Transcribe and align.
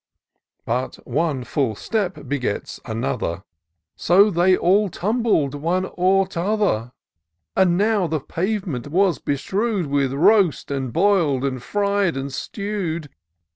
But 0.65 0.95
one 1.07 1.43
false 1.43 1.79
step 1.79 2.27
begets 2.27 2.79
another, 2.85 3.43
So 3.95 4.31
they 4.31 4.57
all 4.57 4.89
tumbled 4.89 5.53
one 5.53 5.91
o'er 5.95 6.25
t'other; 6.25 6.91
And 7.55 7.77
now 7.77 8.07
the 8.07 8.19
pavement 8.19 8.87
was 8.87 9.19
bestrew'd 9.19 9.85
With 9.85 10.11
roast 10.11 10.71
and 10.71 10.91
boil'd, 10.91 11.45
and 11.45 11.59
firied 11.61 12.17
and 12.17 12.33
stew'd. 12.33 13.09